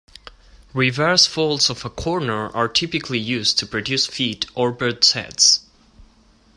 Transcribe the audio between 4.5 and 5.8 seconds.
or birds heads.